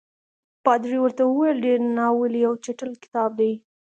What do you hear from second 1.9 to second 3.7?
ناولی او چټل کتاب دی.